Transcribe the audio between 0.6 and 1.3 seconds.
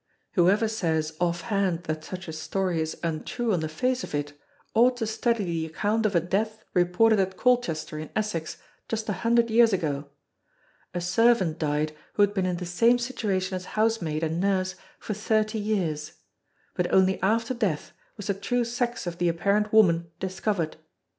says,